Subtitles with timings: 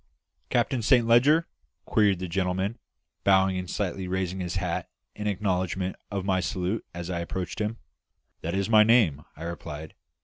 [0.49, 1.47] "Captain Saint Leger?"
[1.85, 2.79] queried the gentleman,
[3.23, 7.77] bowing and slightly raising his hat in acknowledgment of my salute as I approached him.
[8.41, 9.93] "That is my name," I replied.